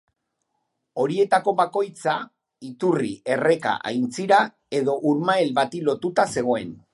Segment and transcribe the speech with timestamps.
[1.01, 2.15] Horietako bakoitza,
[2.69, 4.41] iturri, erreka, aintzira
[4.81, 6.75] edo urmael bati lotuta zegoen.